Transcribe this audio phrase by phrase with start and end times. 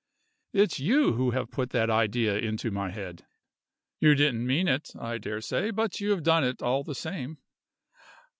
[0.51, 3.23] It's you who have put that idea into my head.
[3.99, 7.37] You didn't mean it, I dare say, but you have done it all the same.